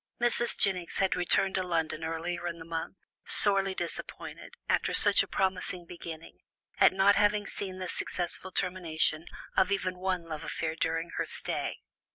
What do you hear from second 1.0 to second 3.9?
returned to London earlier in the month, sorely